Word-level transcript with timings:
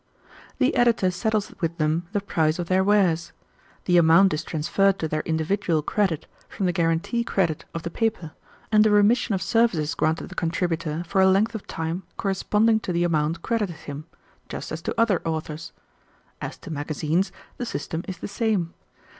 "The 0.57 0.73
editor 0.75 1.11
settles 1.11 1.53
with 1.61 1.77
them 1.77 2.07
the 2.11 2.21
price 2.21 2.57
of 2.57 2.67
their 2.69 2.83
wares. 2.83 3.33
The 3.85 3.97
amount 3.97 4.33
is 4.33 4.43
transferred 4.43 4.97
to 4.97 5.07
their 5.07 5.21
individual 5.27 5.83
credit 5.83 6.25
from 6.49 6.65
the 6.65 6.71
guarantee 6.71 7.23
credit 7.23 7.65
of 7.75 7.83
the 7.83 7.91
paper, 7.91 8.31
and 8.71 8.83
a 8.83 8.89
remission 8.89 9.35
of 9.35 9.43
service 9.43 9.77
is 9.77 9.93
granted 9.93 10.29
the 10.29 10.33
contributor 10.33 11.03
for 11.05 11.21
a 11.21 11.29
length 11.29 11.53
of 11.53 11.67
time 11.67 12.01
corresponding 12.17 12.79
to 12.79 12.91
the 12.91 13.03
amount 13.03 13.43
credited 13.43 13.75
him, 13.75 14.05
just 14.49 14.71
as 14.71 14.81
to 14.81 14.99
other 14.99 15.21
authors. 15.23 15.71
As 16.41 16.57
to 16.57 16.71
magazines, 16.71 17.31
the 17.57 17.65
system 17.67 18.03
is 18.07 18.17
the 18.17 18.27
same. 18.27 18.73